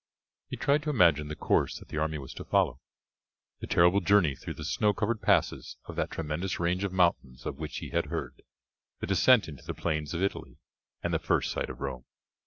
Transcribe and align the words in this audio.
He 0.49 0.57
tried 0.57 0.81
to 0.81 0.89
imagine 0.89 1.27
the 1.27 1.35
course 1.35 1.77
that 1.77 1.89
the 1.89 1.99
army 1.99 2.17
was 2.17 2.33
to 2.33 2.43
follow, 2.43 2.79
the 3.59 3.67
terrible 3.67 4.01
journey 4.01 4.33
through 4.35 4.55
the 4.55 4.65
snow 4.65 4.95
covered 4.95 5.21
passes 5.21 5.77
of 5.85 5.95
that 5.95 6.09
tremendous 6.09 6.59
range 6.59 6.83
of 6.83 6.91
mountains 6.91 7.45
of 7.45 7.59
which 7.59 7.77
he 7.77 7.89
had 7.91 8.07
heard, 8.07 8.41
the 8.99 9.05
descent 9.05 9.47
into 9.47 9.61
the 9.63 9.75
plains 9.75 10.15
of 10.15 10.23
Italy, 10.23 10.57
and 11.03 11.13
the 11.13 11.19
first 11.19 11.51
sight 11.51 11.69
of 11.69 11.81
Rome. 11.81 12.05